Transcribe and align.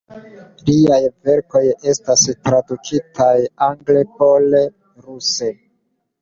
Liaj 0.69 1.01
verkoj 1.27 1.61
estas 1.93 2.23
tradukitaj 2.47 3.29
angle, 3.67 4.03
pole, 4.23 4.63
ruse. 5.05 5.53